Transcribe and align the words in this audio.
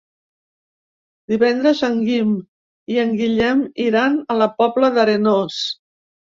Divendres 1.33 1.83
en 1.89 1.99
Guim 2.07 2.33
i 2.95 2.99
en 3.05 3.15
Guillem 3.21 3.63
iran 3.87 4.19
a 4.37 4.41
la 4.43 4.51
Pobla 4.59 4.93
d'Arenós. 4.99 5.63